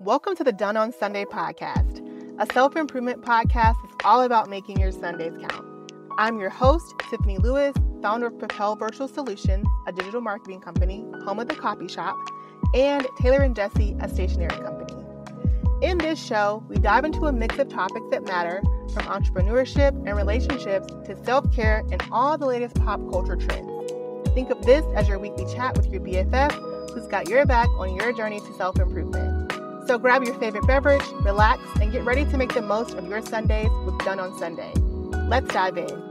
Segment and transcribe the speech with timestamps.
[0.00, 2.02] Welcome to the Done on Sunday podcast,
[2.40, 5.92] a self improvement podcast that's all about making your Sundays count.
[6.18, 11.38] I'm your host, Tiffany Lewis, founder of Propel Virtual Solutions, a digital marketing company, home
[11.38, 12.16] of the copy shop,
[12.74, 15.04] and Taylor and Jesse, a stationery company.
[15.80, 20.16] In this show, we dive into a mix of topics that matter from entrepreneurship and
[20.16, 23.70] relationships to self care and all the latest pop culture trends.
[24.34, 27.94] Think of this as your weekly chat with your BFF who's got your back on
[27.94, 29.23] your journey to self improvement.
[29.86, 33.20] So grab your favorite beverage, relax, and get ready to make the most of your
[33.20, 34.72] Sundays with Done on Sunday.
[35.28, 36.10] Let's dive in.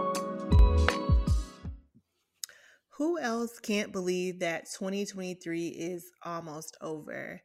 [2.98, 7.42] Who else can't believe that 2023 is almost over?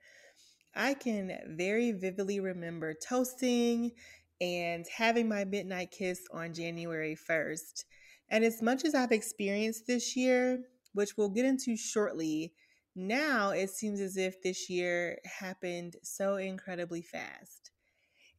[0.77, 3.93] I can very vividly remember toasting
[4.39, 7.85] and having my midnight kiss on January 1st.
[8.29, 10.61] And as much as I've experienced this year,
[10.93, 12.53] which we'll get into shortly,
[12.99, 17.71] now it seems as if this year happened so incredibly fast.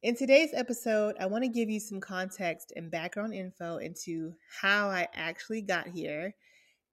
[0.02, 4.88] In today's episode, I want to give you some context and background info into how
[4.88, 6.34] I actually got here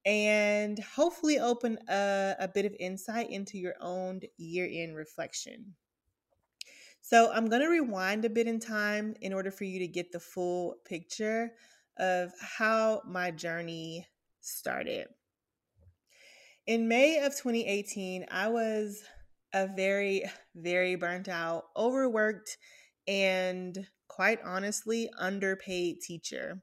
[0.06, 5.74] and hopefully open a, a bit of insight into your own year end reflection.
[7.02, 10.10] So, I'm going to rewind a bit in time in order for you to get
[10.10, 11.52] the full picture
[11.98, 14.06] of how my journey
[14.40, 15.08] started.
[16.68, 19.02] In May of 2018, I was
[19.54, 20.24] a very,
[20.54, 22.58] very burnt out, overworked,
[23.06, 26.60] and quite honestly, underpaid teacher.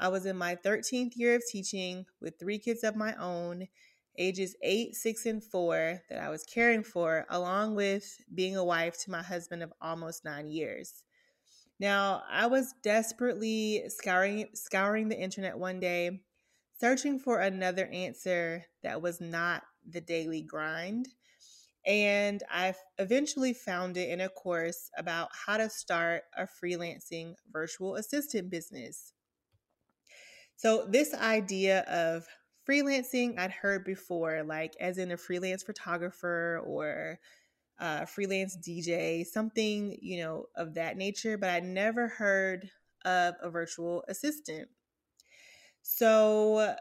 [0.00, 3.68] I was in my 13th year of teaching with three kids of my own,
[4.16, 8.98] ages eight, six, and four, that I was caring for, along with being a wife
[9.04, 11.04] to my husband of almost nine years.
[11.78, 16.22] Now, I was desperately scouring scouring the internet one day,
[16.78, 21.08] searching for another answer that was not the daily grind.
[21.86, 27.96] And I eventually found it in a course about how to start a freelancing virtual
[27.96, 29.12] assistant business.
[30.56, 32.26] So, this idea of
[32.68, 37.18] freelancing I'd heard before, like as in a freelance photographer or
[37.78, 42.70] a freelance DJ, something, you know, of that nature, but I'd never heard
[43.04, 44.68] of a virtual assistant.
[45.86, 46.74] So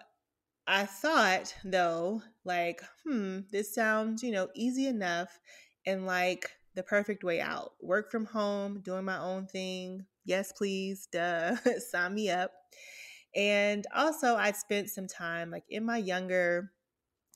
[0.66, 5.42] I thought, though, like, hmm, this sounds, you know, easy enough
[5.86, 7.74] and like the perfect way out.
[7.82, 10.06] Work from home, doing my own thing.
[10.24, 11.58] Yes, please, duh,
[11.92, 12.52] sign me up.
[13.36, 16.72] And also, I spent some time, like in my younger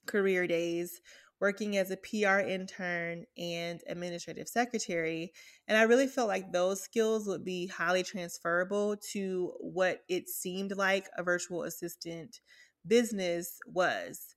[0.05, 1.01] career days,
[1.40, 5.31] working as a PR intern and administrative secretary.
[5.68, 10.76] And I really felt like those skills would be highly transferable to what it seemed
[10.76, 12.40] like a virtual assistant
[12.86, 14.36] business was.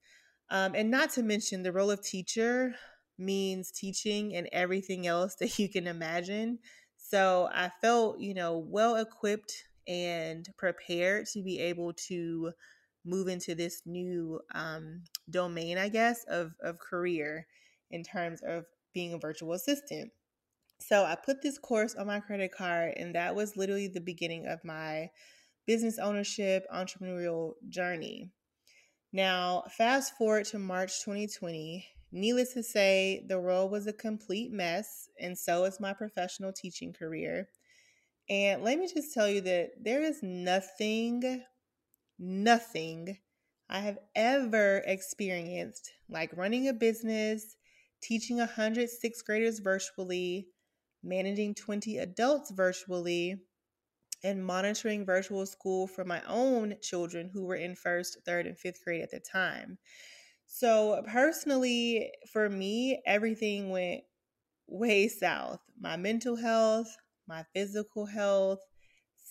[0.51, 2.75] Um, and not to mention, the role of teacher
[3.19, 6.59] means teaching and everything else that you can imagine.
[6.97, 12.53] So I felt, you know, well equipped and prepared to be able to
[13.05, 17.47] move into this new um, domain, I guess, of, of career
[17.91, 20.11] in terms of being a virtual assistant.
[20.81, 24.47] So I put this course on my credit card, and that was literally the beginning
[24.47, 25.11] of my
[25.67, 28.31] business ownership entrepreneurial journey.
[29.13, 31.87] Now, fast forward to March 2020.
[32.13, 36.93] Needless to say, the world was a complete mess, and so is my professional teaching
[36.93, 37.49] career.
[38.29, 41.43] And let me just tell you that there is nothing,
[42.21, 43.19] nothing
[43.69, 47.57] I have ever experienced like running a business,
[48.03, 50.49] teaching 100 sixth graders virtually,
[51.03, 53.41] managing 20 adults virtually,
[54.23, 58.85] and monitoring virtual school for my own children who were in first, third, and fifth
[58.85, 59.79] grade at the time.
[60.47, 64.03] So, personally, for me, everything went
[64.67, 65.61] way south.
[65.81, 66.95] My mental health,
[67.27, 68.61] my physical health,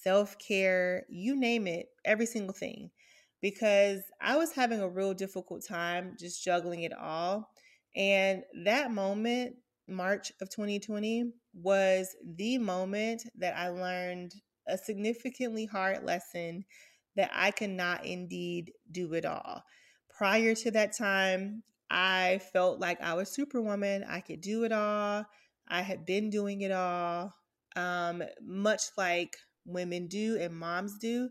[0.04, 2.92] self care, you name it, every single thing.
[3.42, 7.50] Because I was having a real difficult time just juggling it all.
[7.96, 9.56] And that moment,
[9.88, 14.34] March of 2020, was the moment that I learned
[14.68, 16.66] a significantly hard lesson
[17.16, 19.64] that I cannot indeed do it all.
[20.10, 24.04] Prior to that time, I felt like I was superwoman.
[24.08, 25.26] I could do it all.
[25.68, 27.34] I had been doing it all
[27.76, 29.36] um, much like
[29.74, 31.30] women do and moms do.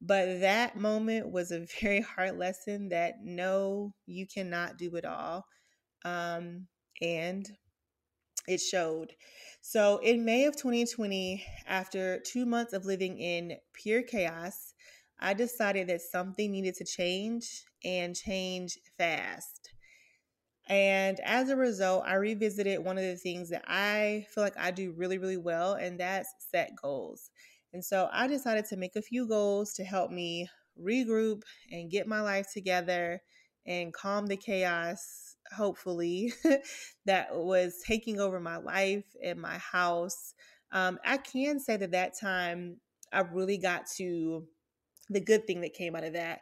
[0.00, 5.44] But that moment was a very hard lesson that no, you cannot do it all.
[6.04, 6.68] Um,
[7.00, 7.48] and
[8.46, 9.12] it showed.
[9.60, 14.74] So in May of 2020, after two months of living in pure chaos,
[15.18, 19.70] I decided that something needed to change and change fast.
[20.68, 24.72] And as a result, I revisited one of the things that I feel like I
[24.72, 27.30] do really, really well, and that's set goals.
[27.76, 30.48] And so I decided to make a few goals to help me
[30.82, 33.20] regroup and get my life together
[33.66, 36.32] and calm the chaos, hopefully,
[37.04, 40.32] that was taking over my life and my house.
[40.72, 42.78] Um, I can say that that time
[43.12, 44.46] I really got to
[45.10, 46.40] the good thing that came out of that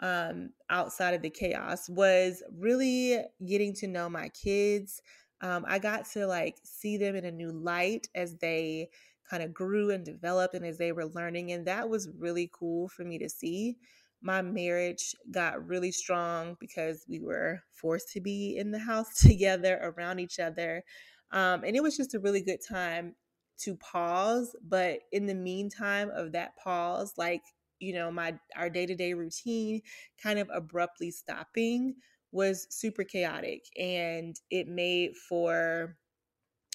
[0.00, 5.00] um, outside of the chaos was really getting to know my kids.
[5.42, 8.90] Um, I got to like see them in a new light as they
[9.28, 11.52] kind of grew and developed and as they were learning.
[11.52, 13.76] And that was really cool for me to see.
[14.20, 19.78] My marriage got really strong because we were forced to be in the house together
[19.82, 20.84] around each other.
[21.30, 23.14] Um, and it was just a really good time
[23.60, 24.54] to pause.
[24.62, 27.42] But in the meantime of that pause, like
[27.82, 29.82] you know my our day-to-day routine
[30.22, 31.94] kind of abruptly stopping
[32.30, 35.96] was super chaotic and it made for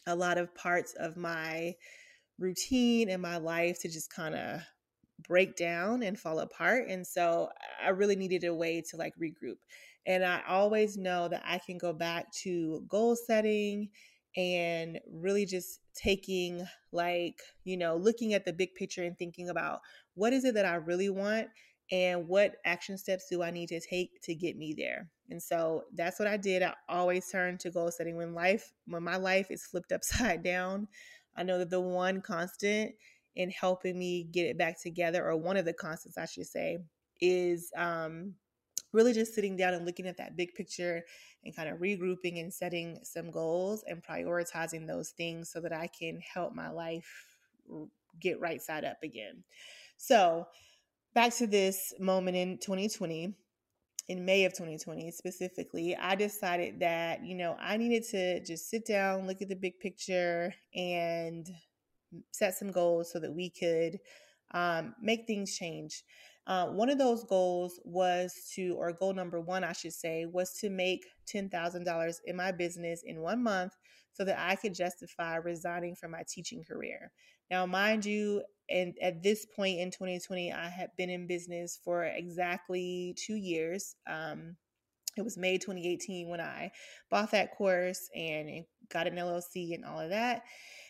[0.05, 1.73] a lot of parts of my
[2.39, 4.61] routine and my life to just kind of
[5.27, 7.49] break down and fall apart and so
[7.83, 9.57] i really needed a way to like regroup
[10.05, 13.89] and i always know that i can go back to goal setting
[14.35, 19.79] and really just taking like you know looking at the big picture and thinking about
[20.13, 21.47] what is it that i really want
[21.91, 25.83] and what action steps do i need to take to get me there and so
[25.95, 26.61] that's what i did.
[26.61, 30.87] I always turn to goal setting when life when my life is flipped upside down
[31.37, 32.91] i know that the one constant
[33.35, 36.77] in helping me get it back together or one of the constants i should say
[37.21, 38.33] is um
[38.93, 41.03] really just sitting down and looking at that big picture
[41.43, 45.87] and kind of regrouping and setting some goals and prioritizing those things so that I
[45.87, 47.25] can help my life
[48.19, 49.43] get right side up again.
[49.97, 50.47] So,
[51.13, 53.33] back to this moment in 2020,
[54.07, 58.85] in May of 2020 specifically, I decided that, you know, I needed to just sit
[58.85, 61.47] down, look at the big picture, and
[62.31, 63.99] set some goals so that we could
[64.51, 66.03] um, make things change.
[66.45, 70.53] Uh, one of those goals was to, or goal number one, I should say, was
[70.59, 73.73] to make $10,000 in my business in one month
[74.13, 77.11] so that I could justify resigning from my teaching career.
[77.49, 82.03] Now, mind you, and at this point in 2020, I had been in business for
[82.03, 83.95] exactly two years.
[84.05, 84.57] Um,
[85.17, 86.71] it was May 2018 when I
[87.09, 90.43] bought that course and got an LLC and all of that.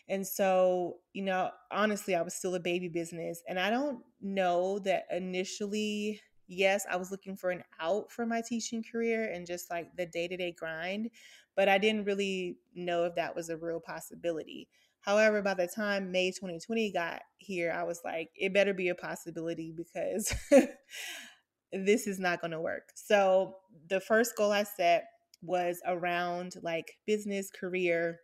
[0.08, 3.42] And so, you know, honestly, I was still a baby business.
[3.48, 8.42] And I don't know that initially, yes, I was looking for an out for my
[8.46, 11.10] teaching career and just like the day to day grind,
[11.56, 14.68] but I didn't really know if that was a real possibility.
[15.08, 18.94] However, by the time May 2020 got here, I was like, it better be a
[18.94, 20.34] possibility because
[21.72, 22.90] this is not going to work.
[22.94, 23.54] So,
[23.88, 25.04] the first goal I set
[25.40, 28.18] was around like business, career,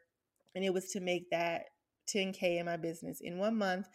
[0.54, 1.62] and it was to make that
[2.14, 3.86] 10K in my business in one month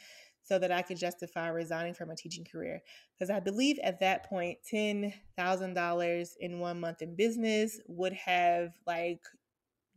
[0.42, 2.82] so that I could justify resigning from a teaching career.
[3.14, 9.22] Because I believe at that point, $10,000 in one month in business would have like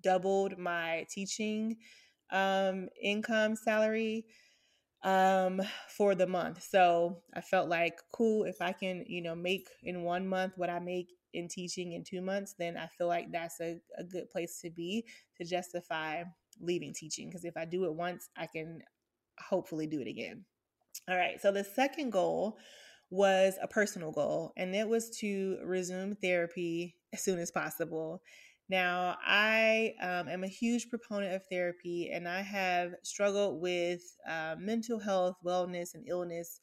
[0.03, 1.79] doubled my teaching
[2.33, 4.25] um, income salary
[5.05, 9.69] um for the month so i felt like cool if i can you know make
[9.83, 13.27] in one month what i make in teaching in two months then i feel like
[13.33, 15.05] that's a, a good place to be
[15.37, 16.23] to justify
[16.61, 18.83] leaving teaching because if I do it once, I can
[19.39, 20.45] hopefully do it again.
[21.09, 22.59] All right, so the second goal
[23.11, 28.23] was a personal goal, and it was to resume therapy as soon as possible.
[28.73, 34.57] Now, I um, am a huge proponent of therapy, and I have struggled with uh,
[34.59, 36.59] mental health, wellness, and illness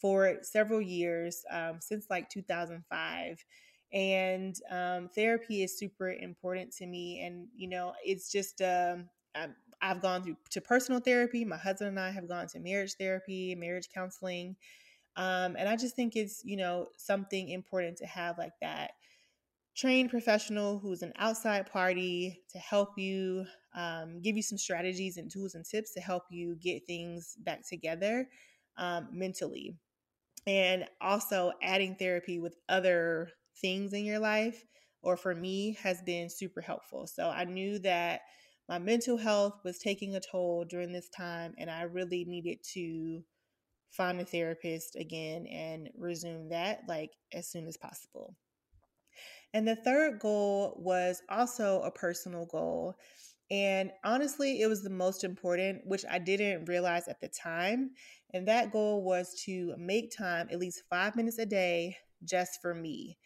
[0.00, 3.44] for several years um, since like 2005
[3.92, 9.10] and um, therapy is super important to me and you know it's just um,
[9.82, 11.44] I've gone through to personal therapy.
[11.44, 14.56] My husband and I have gone to marriage therapy, marriage counseling.
[15.16, 18.92] Um, and I just think it's, you know, something important to have like that
[19.80, 25.30] trained professional who's an outside party to help you, um, give you some strategies and
[25.30, 28.28] tools and tips to help you get things back together
[28.76, 29.74] um, mentally.
[30.46, 34.64] And also adding therapy with other things in your life,
[35.02, 37.06] or for me, has been super helpful.
[37.06, 38.20] So I knew that
[38.68, 43.22] my mental health was taking a toll during this time, and I really needed to
[43.90, 48.36] find a therapist again and resume that like as soon as possible.
[49.52, 52.96] And the third goal was also a personal goal.
[53.50, 57.90] And honestly, it was the most important, which I didn't realize at the time.
[58.32, 62.74] And that goal was to make time, at least five minutes a day, just for
[62.74, 63.18] me.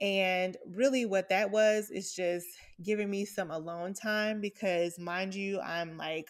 [0.00, 2.46] And really, what that was is just
[2.82, 6.28] giving me some alone time because, mind you, I'm like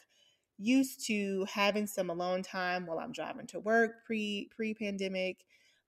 [0.59, 5.45] used to having some alone time while I'm driving to work pre pre pandemic,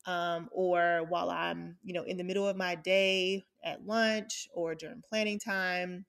[0.06, 4.74] um, or while I'm you know in the middle of my day at lunch or
[4.74, 6.04] during planning time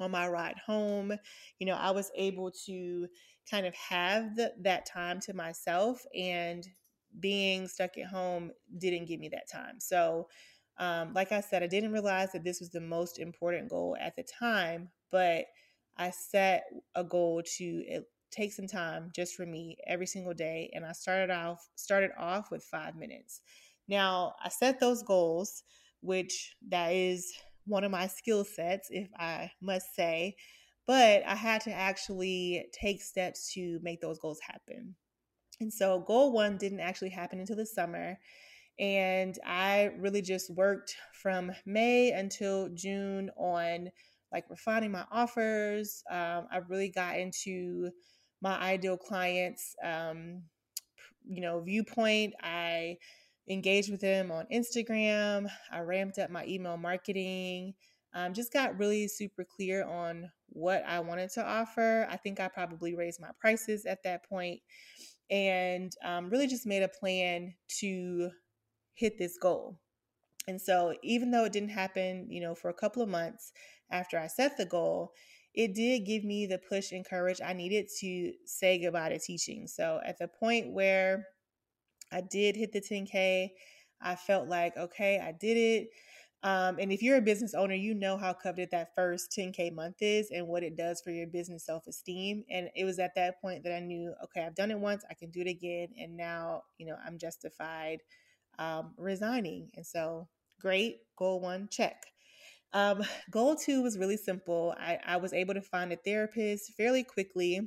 [0.00, 1.12] on my ride home.
[1.58, 3.08] You know, I was able to
[3.50, 6.66] kind of have the, that time to myself, and
[7.20, 9.80] being stuck at home didn't give me that time.
[9.80, 10.28] So
[10.78, 14.14] um, like I said, I didn't realize that this was the most important goal at
[14.14, 15.46] the time, but
[15.96, 16.64] I set
[16.94, 21.30] a goal to take some time just for me every single day, and I started
[21.30, 23.40] off started off with five minutes.
[23.88, 25.62] Now I set those goals,
[26.00, 27.32] which that is
[27.66, 30.36] one of my skill sets, if I must say,
[30.86, 34.94] but I had to actually take steps to make those goals happen.
[35.60, 38.18] And so, goal one didn't actually happen until the summer.
[38.78, 43.90] And I really just worked from May until June on
[44.32, 46.02] like refining my offers.
[46.10, 47.90] Um, I really got into
[48.40, 50.42] my ideal clients, um,
[51.26, 52.34] you know, viewpoint.
[52.42, 52.96] I
[53.48, 55.48] engaged with them on Instagram.
[55.70, 57.74] I ramped up my email marketing.
[58.14, 62.06] Um, just got really super clear on what I wanted to offer.
[62.10, 64.60] I think I probably raised my prices at that point
[65.30, 68.30] and um, really just made a plan to
[68.94, 69.78] hit this goal.
[70.46, 73.52] And so, even though it didn't happen, you know, for a couple of months
[73.90, 75.12] after I set the goal,
[75.58, 79.66] it did give me the push and courage I needed to say goodbye to teaching.
[79.66, 81.26] So, at the point where
[82.12, 83.50] I did hit the 10K,
[84.00, 85.88] I felt like, okay, I did it.
[86.44, 89.96] Um, and if you're a business owner, you know how coveted that first 10K month
[90.00, 92.44] is and what it does for your business self esteem.
[92.48, 95.14] And it was at that point that I knew, okay, I've done it once, I
[95.14, 95.88] can do it again.
[95.98, 97.98] And now, you know, I'm justified
[98.60, 99.70] um, resigning.
[99.74, 100.28] And so,
[100.60, 102.06] great, goal one, check.
[102.72, 104.74] Um, goal two was really simple.
[104.78, 107.60] I, I was able to find a therapist fairly quickly,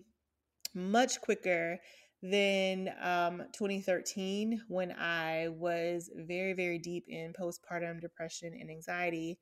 [0.74, 1.79] much quicker
[2.22, 9.39] than um, 2013 when I was very, very deep in postpartum depression and anxiety.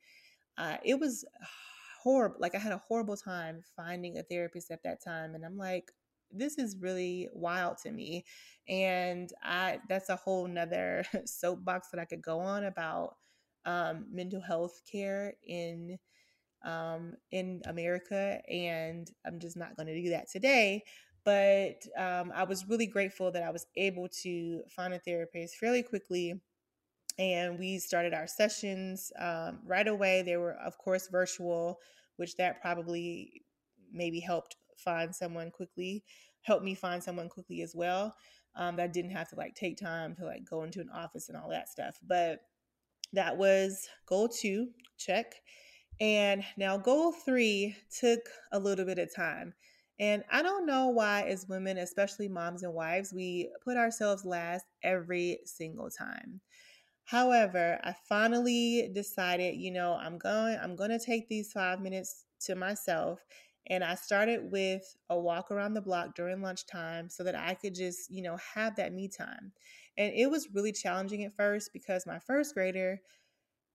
[0.57, 1.25] Uh, it was
[2.03, 2.37] horrible.
[2.39, 5.35] Like, I had a horrible time finding a therapist at that time.
[5.35, 5.91] And I'm like,
[6.31, 8.23] this is really wild to me
[8.67, 13.15] and i that's a whole nother soapbox that i could go on about
[13.69, 15.97] um, mental health care in
[16.65, 20.83] um, in america and i'm just not going to do that today
[21.23, 25.83] but um, i was really grateful that i was able to find a therapist fairly
[25.83, 26.41] quickly
[27.17, 31.79] and we started our sessions um, right away they were of course virtual
[32.17, 33.43] which that probably
[33.93, 36.03] maybe helped find someone quickly,
[36.41, 38.15] helped me find someone quickly as well.
[38.55, 41.37] Um, that didn't have to like take time to like go into an office and
[41.37, 41.97] all that stuff.
[42.05, 42.39] But
[43.13, 45.35] that was goal two, check.
[45.99, 48.19] And now goal three took
[48.51, 49.53] a little bit of time.
[49.99, 54.65] And I don't know why, as women, especially moms and wives, we put ourselves last
[54.81, 56.39] every single time.
[57.03, 62.23] However, I finally decided, you know, I'm going, I'm going to take these five minutes
[62.41, 63.19] to myself
[63.67, 67.75] and I started with a walk around the block during lunchtime so that I could
[67.75, 69.51] just, you know, have that me time.
[69.99, 73.01] And it was really challenging at first because my first grader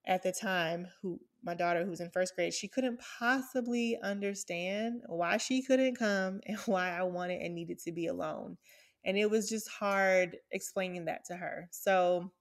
[0.07, 5.37] at the time, who my daughter who's in first grade, she couldn't possibly understand why
[5.37, 8.57] she couldn't come and why I wanted and needed to be alone.
[9.05, 11.69] And it was just hard explaining that to her.
[11.71, 12.33] So,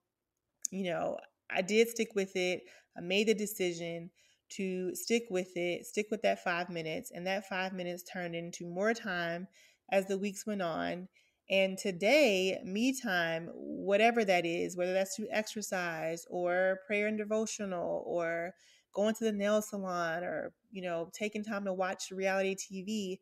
[0.72, 1.18] you know,
[1.52, 2.64] I did stick with it.
[2.98, 4.12] I made the decision
[4.52, 7.12] to stick with it, stick with that five minutes.
[7.14, 9.48] And that five minutes turned into more time
[9.92, 11.10] as the weeks went on.
[11.54, 18.04] And today, me time, whatever that is, whether that's through exercise or prayer and devotional
[18.08, 18.56] or
[18.92, 23.20] going to the nail salon or, you know, taking time to watch reality TV,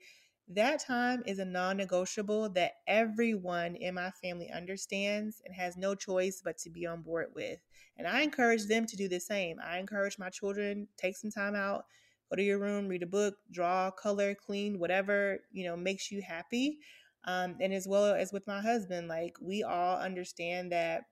[0.48, 5.94] that time is a non negotiable that everyone in my family understands and has no
[5.94, 7.60] choice but to be on board with.
[7.98, 9.58] And I encourage them to do the same.
[9.62, 11.84] I encourage my children take some time out,
[12.30, 16.22] go to your room, read a book, draw, color, clean, whatever, you know, makes you
[16.22, 16.80] happy.
[17.26, 21.04] Um, and as well as with my husband, like we all understand that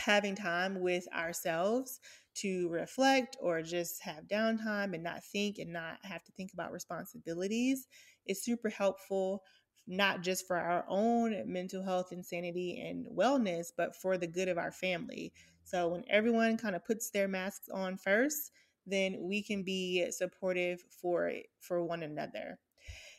[0.00, 2.00] having time with ourselves
[2.34, 6.72] to reflect or just have downtime and not think and not have to think about
[6.72, 7.86] responsibilities
[8.26, 9.42] is super helpful
[9.88, 14.48] not just for our own mental health and sanity and wellness but for the good
[14.48, 15.32] of our family.
[15.64, 18.50] So when everyone kind of puts their masks on first
[18.86, 22.58] then we can be supportive for for one another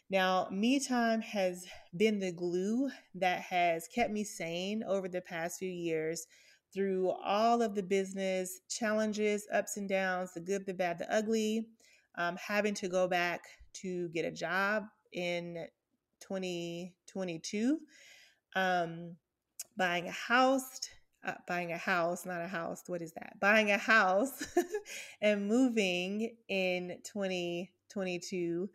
[0.09, 5.59] now, me time has been the glue that has kept me sane over the past
[5.59, 6.25] few years
[6.73, 11.67] through all of the business challenges, ups and downs, the good, the bad, the ugly,
[12.15, 13.41] um, having to go back
[13.73, 15.67] to get a job in
[16.21, 17.79] 2022,
[18.55, 19.15] um,
[19.75, 20.79] buying a house,
[21.25, 22.83] uh, buying a house, not a house.
[22.87, 23.39] What is that?
[23.41, 24.47] Buying a house
[25.21, 28.69] and moving in 2022.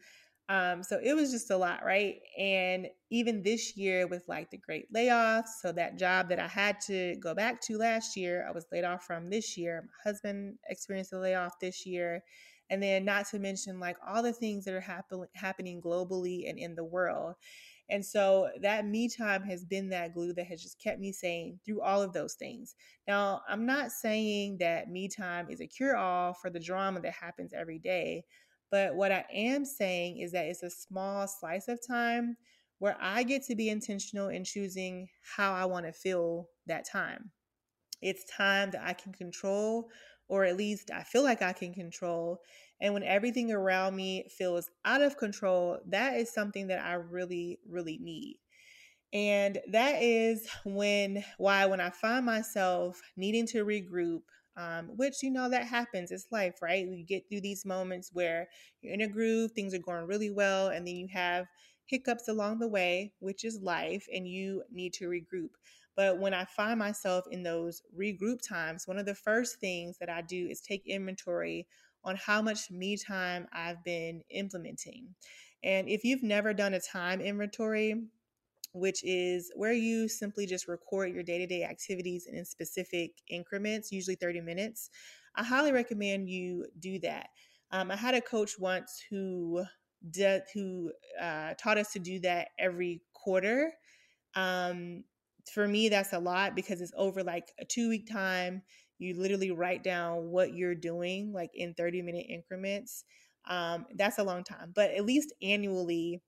[0.48, 2.16] Um, so it was just a lot, right?
[2.38, 6.80] And even this year with like the great layoffs, so that job that I had
[6.86, 9.82] to go back to last year, I was laid off from this year.
[9.86, 12.22] My husband experienced a layoff this year.
[12.70, 16.58] And then not to mention like all the things that are happen- happening globally and
[16.58, 17.34] in the world.
[17.90, 21.60] And so that me time has been that glue that has just kept me sane
[21.64, 22.74] through all of those things.
[23.06, 27.12] Now, I'm not saying that me time is a cure all for the drama that
[27.12, 28.24] happens every day,
[28.72, 32.38] but what I am saying is that it's a small slice of time
[32.78, 37.30] where I get to be intentional in choosing how I want to feel that time.
[38.00, 39.90] It's time that I can control,
[40.26, 42.40] or at least I feel like I can control.
[42.80, 47.60] And when everything around me feels out of control, that is something that I really,
[47.68, 48.38] really need.
[49.12, 54.22] And that is when, why, when I find myself needing to regroup,
[54.56, 56.10] um, which, you know, that happens.
[56.10, 56.86] It's life, right?
[56.88, 58.48] We get through these moments where
[58.80, 61.46] you're in a groove, things are going really well, and then you have
[61.86, 65.50] hiccups along the way, which is life, and you need to regroup.
[65.96, 70.08] But when I find myself in those regroup times, one of the first things that
[70.08, 71.66] I do is take inventory
[72.04, 75.14] on how much me time I've been implementing.
[75.62, 77.94] And if you've never done a time inventory,
[78.72, 83.92] which is where you simply just record your day to day activities in specific increments,
[83.92, 84.90] usually 30 minutes,
[85.34, 87.28] I highly recommend you do that.
[87.70, 89.64] Um, I had a coach once who
[90.52, 93.72] who uh, taught us to do that every quarter.
[94.34, 95.04] Um,
[95.52, 98.62] for me, that's a lot because it's over like a two week time
[99.02, 103.04] you literally write down what you're doing like in 30 minute increments
[103.48, 106.22] um, that's a long time but at least annually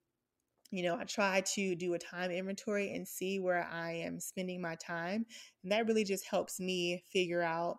[0.74, 4.60] you know i try to do a time inventory and see where i am spending
[4.60, 5.24] my time
[5.62, 7.76] and that really just helps me figure out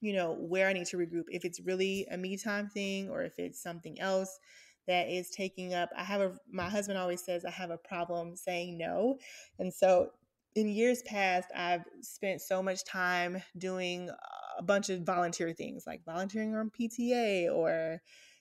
[0.00, 1.24] you know where i need to regroup.
[1.28, 4.38] If it's really a me time thing or if it's something else
[4.86, 8.36] that is taking up i have a my husband always says i have a problem
[8.36, 9.18] saying no
[9.58, 10.10] and so
[10.56, 14.10] in years past, I've spent so much time doing
[14.58, 18.00] a bunch of volunteer things like volunteering on PTA or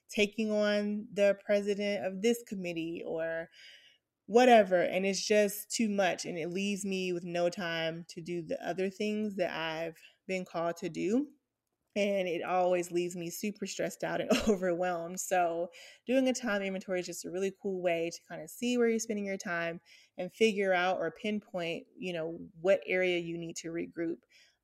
[0.09, 3.47] taking on the president of this committee or
[4.29, 4.81] whatever.
[4.81, 6.25] And it's just too much.
[6.25, 10.45] And it leaves me with no time to do the other things that I've been
[10.45, 11.27] called to do
[11.95, 15.19] and it always leaves me super stressed out and overwhelmed.
[15.19, 15.69] So,
[16.05, 18.87] doing a time inventory is just a really cool way to kind of see where
[18.87, 19.81] you're spending your time
[20.17, 24.17] and figure out or pinpoint, you know, what area you need to regroup.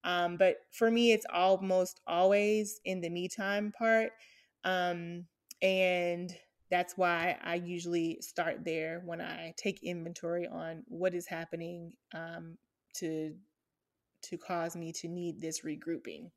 [0.04, 4.12] Um, but for me, it's almost always in the me time part.
[4.64, 5.26] Um,
[5.62, 6.32] and
[6.72, 12.58] that's why I usually start there when I take inventory on what is happening um,
[12.96, 13.36] to
[14.24, 16.32] to cause me to need this regrouping.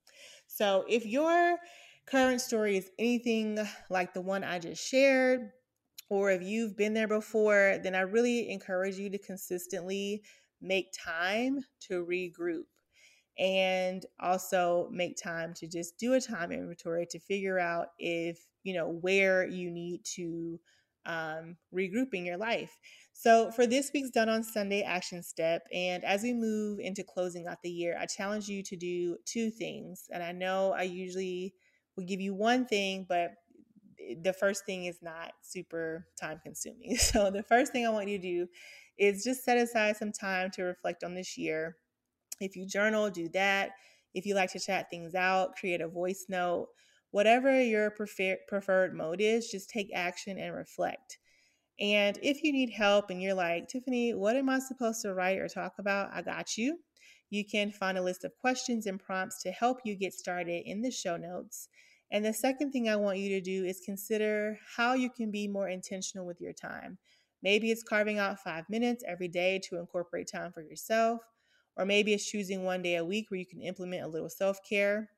[0.46, 1.56] So if your
[2.06, 5.50] current story is anything like the one I just shared,
[6.10, 10.22] or if you've been there before, then I really encourage you to consistently
[10.60, 12.64] make time to regroup
[13.38, 18.74] and also make time to just do a time inventory to figure out if, you
[18.74, 20.60] know, where you need to
[21.06, 22.78] um, regroup in your life.
[23.14, 27.46] So, for this week's Done on Sunday action step, and as we move into closing
[27.46, 30.04] out the year, I challenge you to do two things.
[30.12, 31.54] And I know I usually
[31.96, 33.30] will give you one thing, but
[34.22, 36.96] the first thing is not super time consuming.
[36.98, 38.46] So, the first thing I want you to do
[38.98, 41.76] is just set aside some time to reflect on this year.
[42.38, 43.70] If you journal, do that.
[44.12, 46.68] If you like to chat things out, create a voice note.
[47.10, 51.18] Whatever your prefer- preferred mode is, just take action and reflect.
[51.80, 55.38] And if you need help and you're like, Tiffany, what am I supposed to write
[55.38, 56.10] or talk about?
[56.12, 56.78] I got you.
[57.30, 60.82] You can find a list of questions and prompts to help you get started in
[60.82, 61.68] the show notes.
[62.10, 65.46] And the second thing I want you to do is consider how you can be
[65.46, 66.98] more intentional with your time.
[67.42, 71.20] Maybe it's carving out five minutes every day to incorporate time for yourself,
[71.76, 74.58] or maybe it's choosing one day a week where you can implement a little self
[74.68, 75.10] care.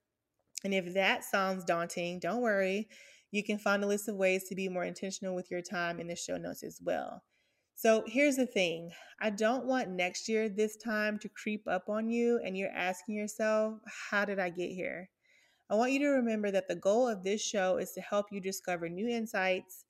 [0.65, 2.89] And if that sounds daunting, don't worry.
[3.31, 6.09] You can find a list of ways to be more intentional with your time in
[6.09, 7.23] the show notes as well.
[7.75, 12.11] So here's the thing I don't want next year, this time, to creep up on
[12.11, 13.79] you and you're asking yourself,
[14.11, 15.09] How did I get here?
[15.71, 18.41] I want you to remember that the goal of this show is to help you
[18.41, 19.85] discover new insights,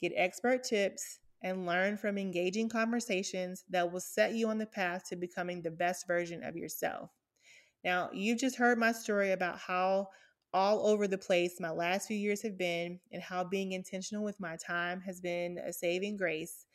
[0.00, 5.04] get expert tips, and learn from engaging conversations that will set you on the path
[5.10, 7.10] to becoming the best version of yourself.
[7.86, 10.08] Now, you've just heard my story about how
[10.52, 14.40] all over the place my last few years have been and how being intentional with
[14.40, 16.66] my time has been a saving grace.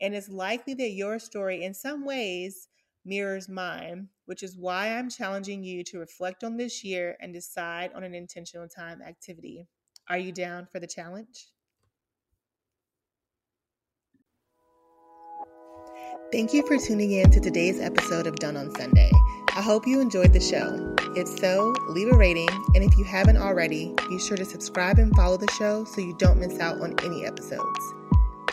[0.00, 2.66] And it's likely that your story, in some ways,
[3.04, 7.92] mirrors mine, which is why I'm challenging you to reflect on this year and decide
[7.94, 9.68] on an intentional time activity.
[10.08, 11.46] Are you down for the challenge?
[16.32, 19.12] Thank you for tuning in to today's episode of Done on Sunday.
[19.54, 20.92] I hope you enjoyed the show.
[21.14, 25.14] If so, leave a rating, and if you haven't already, be sure to subscribe and
[25.14, 27.94] follow the show so you don't miss out on any episodes.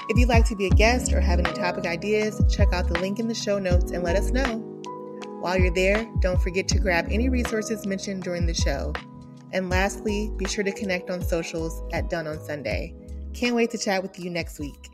[0.08, 3.00] If you'd like to be a guest or have any topic ideas, check out the
[3.00, 4.60] link in the show notes and let us know.
[5.40, 8.94] While you're there, don't forget to grab any resources mentioned during the show.
[9.52, 12.94] And lastly, be sure to connect on socials at Done on Sunday.
[13.34, 14.93] Can't wait to chat with you next week.